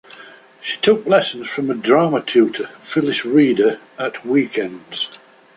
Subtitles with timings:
[0.63, 5.15] She took lessons from a drama tutor, Phyllis Reader, at weekends.